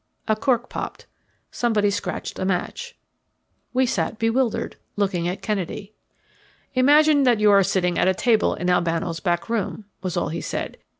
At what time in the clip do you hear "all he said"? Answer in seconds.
10.17-10.79